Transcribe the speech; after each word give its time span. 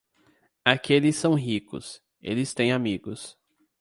Aqueles 0.65 1.15
são 1.15 1.35
ricos, 1.35 2.01
eles 2.23 2.55
têm 2.55 2.71
amigos. 2.71 3.37